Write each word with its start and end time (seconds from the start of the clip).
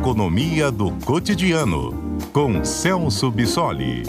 Economia 0.00 0.70
do 0.70 0.92
Cotidiano, 1.04 1.92
com 2.32 2.64
Celso 2.64 3.30
Bissoli. 3.30 4.02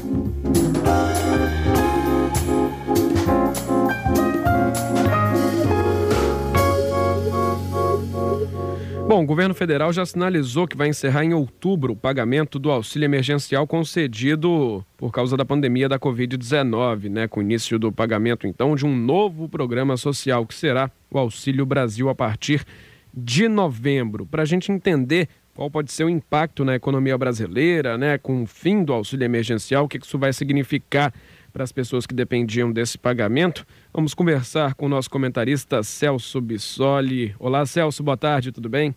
Bom, 9.06 9.22
o 9.22 9.26
governo 9.26 9.54
federal 9.54 9.92
já 9.92 10.06
sinalizou 10.06 10.66
que 10.66 10.78
vai 10.78 10.88
encerrar 10.88 11.26
em 11.26 11.34
outubro 11.34 11.92
o 11.92 11.98
pagamento 11.98 12.58
do 12.58 12.72
auxílio 12.72 13.06
emergencial 13.06 13.68
concedido 13.68 14.86
por 14.96 15.12
causa 15.12 15.36
da 15.36 15.44
pandemia 15.44 15.90
da 15.90 16.00
Covid-19, 16.00 17.10
né? 17.10 17.28
Com 17.28 17.42
o 17.42 17.44
início 17.44 17.78
do 17.78 17.92
pagamento, 17.92 18.48
então, 18.48 18.78
de 18.78 18.86
um 18.86 18.96
novo 18.96 19.50
programa 19.50 19.98
social 19.98 20.46
que 20.46 20.56
será 20.56 20.90
o 21.12 21.20
Auxílio 21.20 21.66
Brasil 21.66 22.08
a 22.08 22.16
partir 22.16 22.66
de 23.14 23.50
novembro. 23.50 24.26
Para 24.26 24.44
a 24.44 24.46
gente 24.46 24.72
entender 24.72 25.28
qual 25.56 25.70
pode 25.70 25.92
ser 25.92 26.04
o 26.04 26.10
impacto 26.10 26.64
na 26.64 26.76
economia 26.76 27.18
brasileira, 27.18 27.98
né? 27.98 28.18
Com 28.18 28.44
o 28.44 28.48
fim 28.48 28.84
do 28.84 28.94
auxílio 28.94 29.26
emergencial, 29.26 29.86
o 29.86 29.88
que 29.88 29.98
isso 29.98 30.18
vai 30.18 30.34
significar 30.34 31.14
para 31.52 31.64
as 31.64 31.72
pessoas 31.72 32.06
que 32.06 32.14
dependiam 32.14 32.72
desse 32.72 32.98
pagamento. 32.98 33.66
Vamos 33.94 34.14
conversar 34.14 34.74
com 34.74 34.86
o 34.86 34.90
nosso 34.90 35.10
comentarista 35.10 35.84
Celso 35.84 36.40
Bissoli. 36.40 37.36
Olá, 37.38 37.66
Celso, 37.66 38.02
boa 38.02 38.18
tarde, 38.18 38.52
tudo 38.52 38.70
bem? 38.70 38.96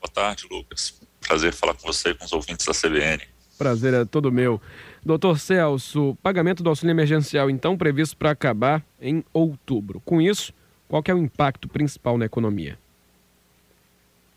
Boa 0.00 0.10
tarde, 0.12 0.46
Lucas. 0.50 1.00
Prazer 1.26 1.52
falar 1.52 1.74
com 1.74 1.86
você 1.86 2.10
e 2.10 2.14
com 2.14 2.24
os 2.24 2.32
ouvintes 2.32 2.66
da 2.66 2.72
CBN. 2.72 3.22
Prazer 3.56 3.92
é 3.92 4.04
todo 4.04 4.32
meu. 4.32 4.60
Doutor 5.04 5.38
Celso, 5.38 6.16
pagamento 6.22 6.62
do 6.62 6.68
auxílio 6.68 6.92
emergencial, 6.92 7.50
então, 7.50 7.76
previsto 7.76 8.16
para 8.16 8.30
acabar 8.30 8.84
em 9.00 9.24
outubro. 9.32 10.00
Com 10.00 10.20
isso, 10.20 10.52
qual 10.88 11.02
é 11.06 11.14
o 11.14 11.18
impacto 11.18 11.68
principal 11.68 12.18
na 12.18 12.24
economia? 12.24 12.78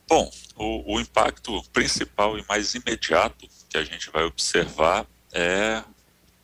Bom, 0.07 0.31
o, 0.55 0.95
o 0.95 0.99
impacto 0.99 1.63
principal 1.71 2.37
e 2.37 2.45
mais 2.47 2.75
imediato 2.75 3.47
que 3.69 3.77
a 3.77 3.83
gente 3.83 4.09
vai 4.11 4.23
observar 4.23 5.05
é 5.31 5.83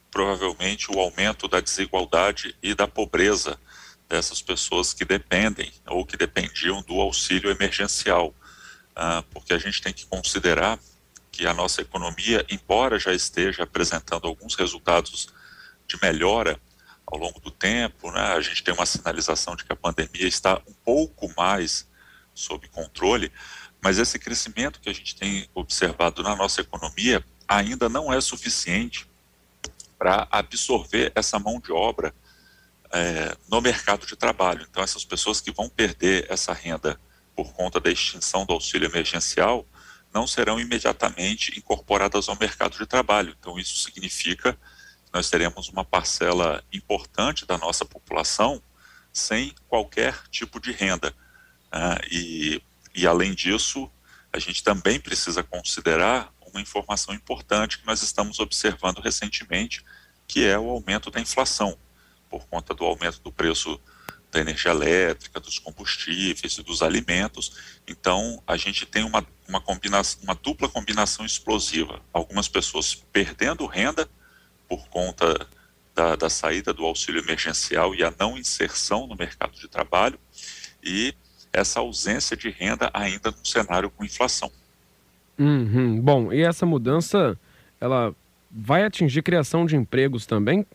provavelmente 0.09 0.91
o 0.91 0.99
aumento 0.99 1.47
da 1.47 1.59
desigualdade 1.59 2.55
e 2.63 2.73
da 2.73 2.87
pobreza 2.87 3.59
dessas 4.07 4.41
pessoas 4.41 4.93
que 4.93 5.05
dependem 5.05 5.71
ou 5.87 6.05
que 6.05 6.17
dependiam 6.17 6.81
do 6.81 6.99
auxílio 6.99 7.51
emergencial. 7.51 8.33
Ah, 8.95 9.23
porque 9.31 9.53
a 9.53 9.59
gente 9.59 9.81
tem 9.81 9.93
que 9.93 10.05
considerar 10.07 10.79
que 11.31 11.45
a 11.45 11.53
nossa 11.53 11.81
economia, 11.81 12.45
embora 12.49 12.99
já 12.99 13.13
esteja 13.13 13.63
apresentando 13.63 14.27
alguns 14.27 14.55
resultados 14.55 15.29
de 15.87 15.97
melhora 16.01 16.59
ao 17.05 17.17
longo 17.17 17.39
do 17.39 17.49
tempo, 17.49 18.11
né, 18.11 18.33
a 18.33 18.41
gente 18.41 18.63
tem 18.63 18.73
uma 18.73 18.85
sinalização 18.85 19.55
de 19.55 19.63
que 19.63 19.71
a 19.71 19.75
pandemia 19.75 20.27
está 20.27 20.61
um 20.67 20.73
pouco 20.83 21.31
mais 21.37 21.87
sob 22.39 22.67
controle, 22.69 23.31
mas 23.81 23.97
esse 23.97 24.17
crescimento 24.17 24.79
que 24.79 24.89
a 24.89 24.93
gente 24.93 25.15
tem 25.15 25.49
observado 25.53 26.23
na 26.23 26.35
nossa 26.35 26.61
economia 26.61 27.23
ainda 27.47 27.87
não 27.89 28.11
é 28.11 28.19
suficiente 28.21 29.07
para 29.97 30.27
absorver 30.31 31.11
essa 31.15 31.37
mão 31.39 31.59
de 31.59 31.71
obra 31.71 32.13
é, 32.91 33.35
no 33.49 33.61
mercado 33.61 34.05
de 34.05 34.15
trabalho. 34.15 34.65
Então, 34.69 34.83
essas 34.83 35.03
pessoas 35.03 35.41
que 35.41 35.51
vão 35.51 35.69
perder 35.69 36.25
essa 36.29 36.53
renda 36.53 36.99
por 37.35 37.53
conta 37.53 37.79
da 37.79 37.91
extinção 37.91 38.45
do 38.45 38.53
auxílio 38.53 38.87
emergencial 38.87 39.65
não 40.13 40.25
serão 40.25 40.59
imediatamente 40.59 41.57
incorporadas 41.57 42.27
ao 42.27 42.37
mercado 42.37 42.77
de 42.77 42.85
trabalho. 42.85 43.35
Então, 43.39 43.59
isso 43.59 43.79
significa 43.79 44.53
que 44.53 45.13
nós 45.13 45.29
teremos 45.29 45.69
uma 45.69 45.85
parcela 45.85 46.63
importante 46.73 47.45
da 47.45 47.57
nossa 47.57 47.85
população 47.85 48.61
sem 49.11 49.53
qualquer 49.67 50.15
tipo 50.29 50.59
de 50.59 50.71
renda. 50.71 51.13
Uh, 51.73 52.05
e, 52.11 52.61
e, 52.95 53.07
além 53.07 53.33
disso, 53.33 53.89
a 54.33 54.39
gente 54.39 54.63
também 54.63 54.99
precisa 54.99 55.43
considerar 55.43 56.33
uma 56.41 56.61
informação 56.61 57.13
importante 57.13 57.79
que 57.79 57.85
nós 57.85 58.01
estamos 58.01 58.39
observando 58.39 58.99
recentemente, 58.99 59.85
que 60.27 60.45
é 60.45 60.57
o 60.57 60.69
aumento 60.69 61.11
da 61.11 61.19
inflação, 61.19 61.77
por 62.29 62.45
conta 62.47 62.73
do 62.73 62.85
aumento 62.85 63.19
do 63.21 63.31
preço 63.31 63.79
da 64.31 64.39
energia 64.39 64.71
elétrica, 64.71 65.39
dos 65.39 65.57
combustíveis 65.57 66.57
e 66.57 66.63
dos 66.63 66.81
alimentos. 66.81 67.79
Então, 67.87 68.41
a 68.45 68.55
gente 68.57 68.85
tem 68.85 69.03
uma, 69.03 69.25
uma, 69.47 69.59
combinação, 69.59 70.21
uma 70.23 70.35
dupla 70.35 70.69
combinação 70.69 71.25
explosiva. 71.25 72.01
Algumas 72.13 72.47
pessoas 72.47 72.93
perdendo 72.93 73.65
renda 73.65 74.07
por 74.67 74.87
conta 74.89 75.47
da, 75.95 76.15
da 76.15 76.29
saída 76.29 76.71
do 76.71 76.85
auxílio 76.85 77.21
emergencial 77.21 77.95
e 77.95 78.03
a 78.03 78.13
não 78.19 78.37
inserção 78.37 79.07
no 79.07 79.15
mercado 79.15 79.59
de 79.59 79.67
trabalho, 79.67 80.19
e 80.83 81.13
essa 81.51 81.79
ausência 81.79 82.35
de 82.37 82.49
renda 82.49 82.89
ainda 82.93 83.31
no 83.31 83.45
cenário 83.45 83.89
com 83.89 84.03
inflação. 84.03 84.51
Uhum. 85.37 85.99
Bom, 86.01 86.33
e 86.33 86.41
essa 86.41 86.65
mudança, 86.65 87.39
ela 87.79 88.13
vai 88.51 88.83
atingir 88.83 89.21
criação 89.21 89.65
de 89.65 89.75
empregos 89.75 90.25
também? 90.25 90.65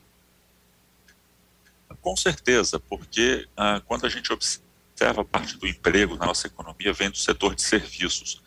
Com 2.00 2.16
certeza, 2.16 2.78
porque 2.80 3.46
ah, 3.56 3.80
quando 3.86 4.06
a 4.06 4.08
gente 4.08 4.32
observa 4.32 5.24
parte 5.24 5.56
do 5.58 5.66
emprego 5.66 6.16
na 6.16 6.26
nossa 6.26 6.46
economia, 6.46 6.92
vem 6.92 7.10
do 7.10 7.16
setor 7.16 7.54
de 7.54 7.62
serviços. 7.62 8.42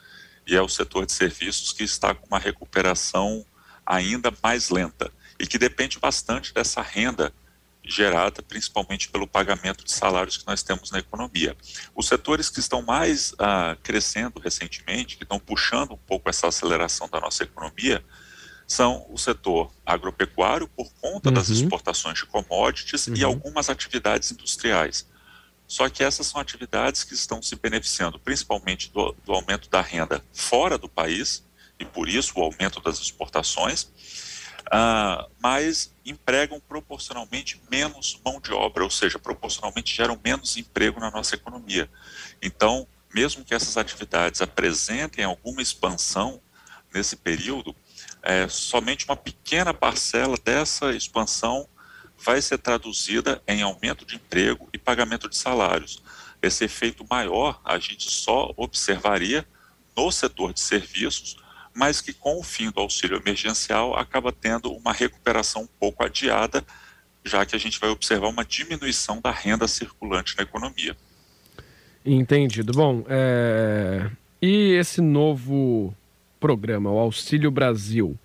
E 0.46 0.56
é 0.56 0.62
o 0.62 0.70
setor 0.70 1.06
de 1.06 1.12
serviços 1.12 1.74
que 1.74 1.84
está 1.84 2.14
com 2.16 2.28
uma 2.28 2.40
recuperação 2.40 3.46
ainda 3.86 4.34
mais 4.44 4.70
lenta 4.70 5.12
e 5.40 5.46
que 5.46 5.58
depende 5.58 6.00
bastante 6.00 6.54
dessa 6.54 6.82
renda 6.82 7.34
gerada 7.88 8.42
principalmente 8.42 9.10
pelo 9.10 9.28
pagamento 9.28 9.84
de 9.84 9.92
salários 9.92 10.38
que 10.38 10.46
nós 10.46 10.62
temos 10.62 10.92
na 10.92 11.00
economia. 11.00 11.56
Os 11.96 12.08
setores 12.08 12.50
que 12.50 12.60
estão 12.60 12.82
mais 12.82 13.34
ah, 13.40 13.78
crescendo 13.82 14.40
recentemente, 14.40 15.18
que 15.18 15.24
estão 15.24 15.40
puxando 15.40 15.94
um 15.94 15.98
pouco 15.98 16.30
essa 16.30 16.48
aceleração 16.48 17.08
da 17.10 17.20
nossa 17.20 17.44
economia, 17.44 18.04
são 18.68 19.06
o 19.10 19.18
setor 19.18 19.72
agropecuário, 19.86 20.68
por 20.68 20.92
conta 21.02 21.30
uhum. 21.30 21.36
das 21.36 21.48
exportações 21.48 22.20
de 22.20 22.26
commodities 22.26 23.08
uhum. 23.08 23.16
e 23.16 23.24
algumas 23.24 23.70
atividades 23.70 24.30
industriais. 24.32 25.08
Só 25.66 25.90
que 25.90 26.04
essas 26.04 26.28
são 26.28 26.40
atividades 26.40 27.04
que 27.04 27.14
estão 27.14 27.42
se 27.42 27.56
beneficiando 27.56 28.20
principalmente 28.20 28.92
do, 28.92 29.16
do 29.26 29.34
aumento 29.34 29.70
da 29.70 29.82
renda 29.82 30.24
fora 30.34 30.78
do 30.78 30.90
país, 30.90 31.44
e 31.80 31.86
por 31.86 32.10
isso 32.10 32.34
o 32.38 32.42
aumento 32.42 32.82
das 32.82 33.00
exportações, 33.00 33.90
Uh, 34.68 35.32
mas 35.42 35.94
empregam 36.06 36.60
proporcionalmente 36.60 37.62
menos 37.72 38.20
mão 38.24 38.40
de 38.42 38.52
obra, 38.52 38.84
ou 38.84 38.90
seja, 38.90 39.18
proporcionalmente 39.18 39.96
geram 39.96 40.20
menos 40.22 40.58
emprego 40.58 41.00
na 41.00 41.10
nossa 41.10 41.36
economia. 41.36 41.90
Então, 42.42 42.86
mesmo 43.14 43.46
que 43.46 43.54
essas 43.54 43.78
atividades 43.78 44.42
apresentem 44.42 45.24
alguma 45.24 45.62
expansão 45.62 46.42
nesse 46.94 47.16
período, 47.16 47.74
é, 48.22 48.48
somente 48.50 49.06
uma 49.06 49.16
pequena 49.16 49.74
parcela 49.74 50.38
dessa 50.44 50.94
expansão 50.94 51.68
vai 52.18 52.42
ser 52.42 52.58
traduzida 52.58 53.42
em 53.48 53.62
aumento 53.62 54.06
de 54.06 54.16
emprego 54.16 54.68
e 54.74 54.78
pagamento 54.78 55.30
de 55.30 55.38
salários. 55.38 56.04
Esse 56.42 56.66
efeito 56.66 57.06
maior 57.10 57.62
a 57.64 57.80
gente 57.80 58.10
só 58.12 58.54
observaria 58.58 59.48
no 59.96 60.12
setor 60.12 60.54
de 60.54 60.60
serviços, 60.60 61.38
mas 61.78 62.02
que 62.02 62.12
com 62.12 62.40
o 62.40 62.44
fim 62.44 62.72
do 62.72 62.80
auxílio 62.80 63.22
emergencial 63.24 63.96
acaba 63.96 64.32
tendo 64.32 64.74
uma 64.74 64.92
recuperação 64.92 65.62
um 65.62 65.68
pouco 65.80 66.04
adiada, 66.04 66.66
já 67.24 67.46
que 67.46 67.56
a 67.56 67.60
gente 67.60 67.80
vai 67.80 67.92
observar 67.92 68.28
uma 68.30 68.44
diminuição 68.44 69.22
da 69.22 69.30
renda 69.30 69.68
circulante 69.68 70.36
na 70.36 70.44
economia. 70.44 70.98
Entendido. 72.04 72.74
Bom, 72.74 73.06
é... 73.08 74.10
e 74.42 74.72
esse 74.72 75.02
novo 75.02 75.94
programa, 76.40 76.90
o 76.90 76.98
Auxílio 76.98 77.52
Brasil, 77.52 78.18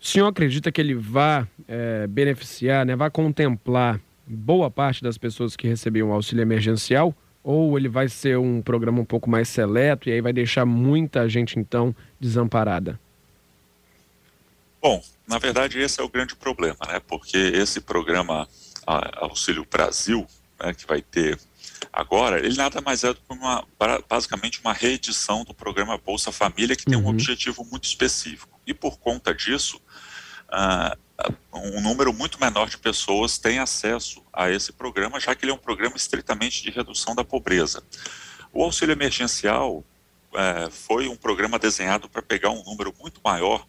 o 0.00 0.06
senhor 0.06 0.26
acredita 0.26 0.70
que 0.70 0.80
ele 0.80 0.94
vá 0.94 1.48
é, 1.66 2.06
beneficiar, 2.06 2.84
né, 2.84 2.94
vai 2.94 3.10
contemplar 3.10 4.00
boa 4.26 4.70
parte 4.70 5.02
das 5.02 5.16
pessoas 5.16 5.56
que 5.56 5.66
recebiam 5.66 6.10
o 6.10 6.12
auxílio 6.12 6.42
emergencial? 6.42 7.14
Ou 7.50 7.78
ele 7.78 7.88
vai 7.88 8.10
ser 8.10 8.36
um 8.36 8.60
programa 8.60 9.00
um 9.00 9.06
pouco 9.06 9.30
mais 9.30 9.48
seleto 9.48 10.06
e 10.06 10.12
aí 10.12 10.20
vai 10.20 10.34
deixar 10.34 10.66
muita 10.66 11.26
gente, 11.26 11.58
então, 11.58 11.96
desamparada? 12.20 13.00
Bom, 14.82 15.02
na 15.26 15.38
verdade 15.38 15.78
esse 15.78 15.98
é 15.98 16.04
o 16.04 16.10
grande 16.10 16.36
problema, 16.36 16.76
né? 16.86 17.00
Porque 17.00 17.38
esse 17.38 17.80
programa 17.80 18.46
Auxílio 19.14 19.66
Brasil, 19.70 20.26
né, 20.62 20.74
que 20.74 20.86
vai 20.86 21.00
ter 21.00 21.40
agora, 21.90 22.38
ele 22.38 22.54
nada 22.54 22.82
mais 22.82 23.02
é 23.02 23.14
do 23.14 23.14
que 23.14 23.32
uma, 23.32 23.64
basicamente 24.06 24.60
uma 24.60 24.74
reedição 24.74 25.42
do 25.42 25.54
programa 25.54 25.96
Bolsa 25.96 26.30
Família, 26.30 26.76
que 26.76 26.84
tem 26.84 26.98
um 26.98 27.04
uhum. 27.04 27.08
objetivo 27.08 27.64
muito 27.64 27.84
específico. 27.84 28.60
E 28.66 28.74
por 28.74 28.98
conta 28.98 29.34
disso, 29.34 29.80
uh, 30.50 31.08
um 31.52 31.80
número 31.80 32.12
muito 32.12 32.40
menor 32.40 32.68
de 32.68 32.78
pessoas 32.78 33.38
tem 33.38 33.58
acesso 33.58 34.22
a 34.32 34.50
esse 34.50 34.72
programa, 34.72 35.18
já 35.18 35.34
que 35.34 35.44
ele 35.44 35.52
é 35.52 35.54
um 35.54 35.58
programa 35.58 35.96
estritamente 35.96 36.62
de 36.62 36.70
redução 36.70 37.14
da 37.14 37.24
pobreza. 37.24 37.82
O 38.52 38.62
auxílio 38.62 38.92
emergencial 38.92 39.84
é, 40.34 40.70
foi 40.70 41.08
um 41.08 41.16
programa 41.16 41.58
desenhado 41.58 42.08
para 42.08 42.22
pegar 42.22 42.50
um 42.50 42.62
número 42.64 42.94
muito 43.00 43.20
maior 43.24 43.66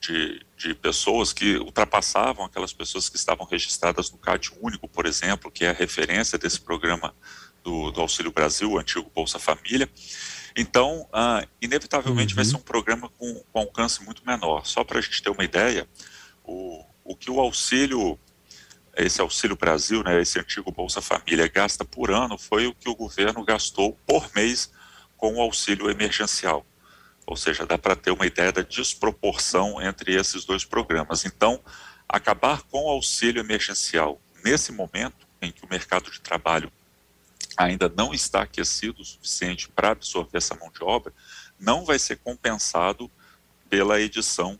de, 0.00 0.44
de 0.56 0.74
pessoas 0.74 1.32
que 1.32 1.56
ultrapassavam 1.58 2.44
aquelas 2.44 2.72
pessoas 2.72 3.08
que 3.08 3.16
estavam 3.16 3.46
registradas 3.46 4.10
no 4.10 4.18
CAD 4.18 4.50
único, 4.60 4.88
por 4.88 5.06
exemplo, 5.06 5.50
que 5.50 5.64
é 5.64 5.70
a 5.70 5.74
referência 5.74 6.38
desse 6.38 6.60
programa 6.60 7.14
do, 7.62 7.90
do 7.90 8.00
Auxílio 8.00 8.32
Brasil, 8.32 8.72
o 8.72 8.78
antigo 8.78 9.10
Bolsa 9.14 9.38
Família. 9.38 9.88
Então, 10.56 11.08
ah, 11.12 11.46
inevitavelmente 11.60 12.32
uhum. 12.32 12.36
vai 12.36 12.44
ser 12.44 12.56
um 12.56 12.60
programa 12.60 13.08
com, 13.18 13.42
com 13.52 13.58
alcance 13.58 14.02
muito 14.04 14.24
menor. 14.26 14.66
Só 14.66 14.84
para 14.84 14.98
a 14.98 15.02
gente 15.02 15.22
ter 15.22 15.30
uma 15.30 15.44
ideia, 15.44 15.88
o, 16.44 16.84
o 17.04 17.16
que 17.16 17.30
o 17.30 17.40
auxílio, 17.40 18.18
esse 18.96 19.20
Auxílio 19.20 19.56
Brasil, 19.56 20.02
né, 20.02 20.20
esse 20.20 20.38
antigo 20.38 20.72
Bolsa 20.72 21.00
Família, 21.00 21.48
gasta 21.48 21.84
por 21.84 22.10
ano 22.10 22.36
foi 22.36 22.66
o 22.66 22.74
que 22.74 22.88
o 22.88 22.96
governo 22.96 23.44
gastou 23.44 23.96
por 24.06 24.28
mês 24.34 24.70
com 25.16 25.36
o 25.36 25.40
auxílio 25.40 25.90
emergencial. 25.90 26.66
Ou 27.26 27.36
seja, 27.36 27.64
dá 27.64 27.78
para 27.78 27.94
ter 27.94 28.10
uma 28.10 28.26
ideia 28.26 28.50
da 28.50 28.62
desproporção 28.62 29.80
entre 29.80 30.14
esses 30.14 30.44
dois 30.44 30.64
programas. 30.64 31.24
Então, 31.24 31.62
acabar 32.08 32.62
com 32.62 32.86
o 32.86 32.88
auxílio 32.88 33.40
emergencial 33.40 34.20
nesse 34.44 34.72
momento 34.72 35.28
em 35.40 35.52
que 35.52 35.64
o 35.64 35.68
mercado 35.68 36.10
de 36.10 36.20
trabalho 36.20 36.72
ainda 37.64 37.92
não 37.94 38.14
está 38.14 38.42
aquecido 38.42 39.02
o 39.02 39.04
suficiente 39.04 39.68
para 39.68 39.90
absorver 39.90 40.38
essa 40.38 40.54
mão 40.54 40.70
de 40.70 40.82
obra, 40.82 41.12
não 41.58 41.84
vai 41.84 41.98
ser 41.98 42.16
compensado 42.16 43.10
pela 43.68 44.00
edição 44.00 44.58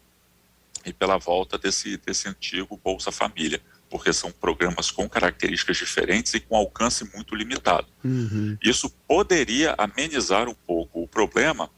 e 0.85 0.93
pela 0.93 1.19
volta 1.19 1.59
desse, 1.59 1.97
desse 1.97 2.29
antigo 2.29 2.81
Bolsa 2.83 3.11
Família, 3.11 3.61
porque 3.89 4.13
são 4.13 4.31
programas 4.31 4.91
com 4.91 5.09
características 5.09 5.77
diferentes 5.77 6.35
e 6.35 6.41
com 6.41 6.55
alcance 6.57 7.05
muito 7.15 7.35
limitado. 7.35 7.89
Uhum. 8.05 8.57
Isso 8.63 8.89
poderia 9.09 9.75
amenizar 9.77 10.49
um 10.49 10.55
pouco 10.55 11.03
o 11.03 11.09
problema 11.09 11.71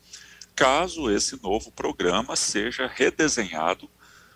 caso 0.54 1.10
esse 1.10 1.42
novo 1.42 1.70
programa 1.72 2.36
seja 2.36 2.86
redesenhado 2.86 3.88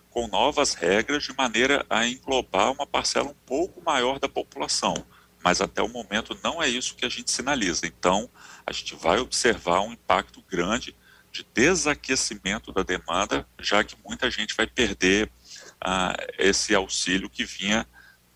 com 0.09 0.27
novas 0.27 0.73
regras 0.73 1.23
de 1.23 1.35
maneira 1.37 1.85
a 1.87 2.07
englobar 2.07 2.71
uma 2.71 2.87
parcela 2.87 3.29
um 3.29 3.35
pouco 3.45 3.83
maior 3.85 4.19
da 4.19 4.27
população. 4.27 4.95
Mas 5.47 5.61
até 5.61 5.81
o 5.81 5.87
momento 5.87 6.37
não 6.43 6.61
é 6.61 6.67
isso 6.67 6.93
que 6.93 7.05
a 7.05 7.09
gente 7.09 7.31
sinaliza. 7.31 7.87
Então, 7.87 8.29
a 8.65 8.73
gente 8.73 8.93
vai 8.95 9.17
observar 9.17 9.79
um 9.79 9.93
impacto 9.93 10.43
grande 10.51 10.93
de 11.31 11.47
desaquecimento 11.53 12.73
da 12.73 12.83
demanda, 12.83 13.47
já 13.57 13.81
que 13.81 13.95
muita 14.05 14.29
gente 14.29 14.53
vai 14.53 14.67
perder 14.67 15.31
ah, 15.79 16.17
esse 16.37 16.75
auxílio 16.75 17.29
que 17.29 17.45
vinha 17.45 17.87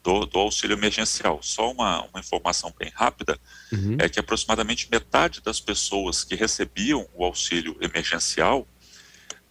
do, 0.01 0.25
do, 0.25 0.39
auxílio 0.39 0.73
emergencial. 0.73 1.43
Só 1.43 1.69
uma, 1.73 2.01
uma 2.05 2.21
informação 2.21 2.73
bem 2.79 2.89
rápida 2.95 3.37
uhum. 3.73 3.97
é 3.99 4.07
que 4.07 4.17
aproximadamente 4.17 4.87
metade 4.89 5.41
das 5.41 5.59
pessoas 5.59 6.23
que 6.23 6.35
recebiam 6.35 7.05
o 7.13 7.25
auxílio 7.25 7.75
emergencial 7.81 8.65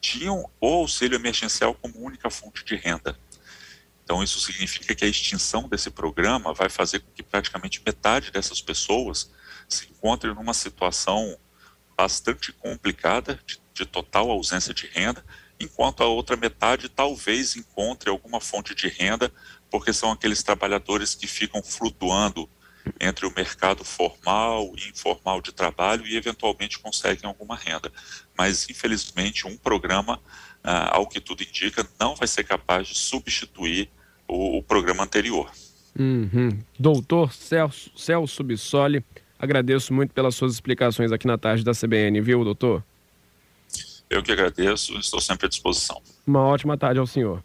tinham 0.01 0.49
o 0.59 0.67
auxílio 0.67 1.15
emergencial 1.15 1.75
como 1.75 1.99
única 1.99 2.31
fonte 2.31 2.65
de 2.65 2.75
renda. 2.75 3.19
Então, 4.11 4.25
isso 4.25 4.41
significa 4.41 4.93
que 4.93 5.05
a 5.05 5.09
extinção 5.09 5.69
desse 5.69 5.89
programa 5.89 6.53
vai 6.53 6.69
fazer 6.69 6.99
com 6.99 7.13
que 7.13 7.23
praticamente 7.23 7.81
metade 7.87 8.33
dessas 8.33 8.61
pessoas 8.61 9.31
se 9.69 9.87
encontrem 9.89 10.35
numa 10.35 10.53
situação 10.53 11.39
bastante 11.97 12.53
complicada, 12.55 13.39
de, 13.47 13.63
de 13.73 13.87
total 13.87 14.29
ausência 14.29 14.75
de 14.75 14.89
renda, 14.89 15.25
enquanto 15.61 16.03
a 16.03 16.09
outra 16.09 16.37
metade 16.37 16.89
talvez 16.89 17.55
encontre 17.55 18.11
alguma 18.11 18.41
fonte 18.41 18.75
de 18.75 18.89
renda, 18.89 19.33
porque 19.71 19.93
são 19.93 20.11
aqueles 20.11 20.43
trabalhadores 20.43 21.15
que 21.15 21.29
ficam 21.29 21.63
flutuando 21.63 22.51
entre 22.99 23.25
o 23.27 23.33
mercado 23.33 23.85
formal 23.85 24.73
e 24.77 24.89
informal 24.89 25.41
de 25.41 25.53
trabalho 25.53 26.05
e 26.05 26.17
eventualmente 26.17 26.81
conseguem 26.81 27.29
alguma 27.29 27.55
renda. 27.55 27.93
Mas, 28.37 28.69
infelizmente, 28.69 29.47
um 29.47 29.57
programa, 29.57 30.21
ah, 30.65 30.97
ao 30.97 31.07
que 31.07 31.21
tudo 31.21 31.45
indica, 31.45 31.89
não 32.01 32.17
vai 32.17 32.27
ser 32.27 32.43
capaz 32.43 32.89
de 32.89 32.99
substituir 32.99 33.89
o, 34.31 34.59
o 34.59 34.63
programa 34.63 35.05
anterior. 35.05 35.51
Uhum. 35.99 36.59
Doutor 36.79 37.33
Celso, 37.33 37.91
Celso 37.97 38.45
Bissoli, 38.45 39.05
agradeço 39.39 39.93
muito 39.93 40.13
pelas 40.13 40.35
suas 40.35 40.55
explicações 40.55 41.13
aqui 41.13 41.27
na 41.27 41.37
tarde 41.37 41.65
da 41.65 41.73
CBN, 41.73 42.21
viu, 42.21 42.45
doutor? 42.45 42.83
Eu 44.09 44.23
que 44.23 44.33
agradeço, 44.33 44.97
estou 44.99 45.21
sempre 45.21 45.47
à 45.47 45.49
disposição. 45.49 46.01
Uma 46.27 46.41
ótima 46.41 46.77
tarde 46.77 46.99
ao 46.99 47.07
senhor. 47.07 47.43